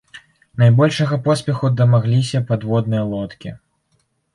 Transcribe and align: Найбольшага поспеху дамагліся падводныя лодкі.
Найбольшага 0.61 1.19
поспеху 1.29 1.65
дамагліся 1.83 2.45
падводныя 2.51 3.03
лодкі. 3.15 3.59